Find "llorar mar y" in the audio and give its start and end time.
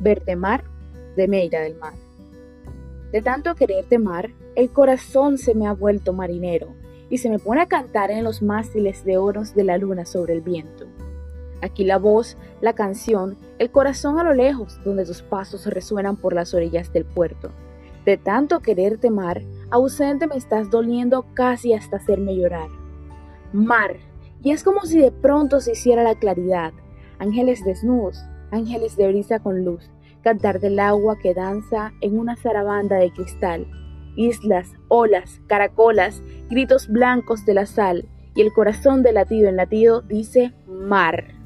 22.34-24.52